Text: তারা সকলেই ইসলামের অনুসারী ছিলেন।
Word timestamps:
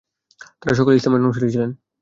তারা 0.59 0.73
সকলেই 0.79 0.97
ইসলামের 0.99 1.23
অনুসারী 1.23 1.47
ছিলেন। 1.53 1.69